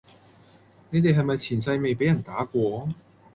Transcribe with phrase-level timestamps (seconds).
[0.89, 2.89] 你地係咪前世未比人打過?